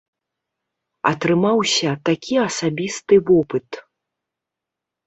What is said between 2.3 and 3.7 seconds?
асабісты вопыт.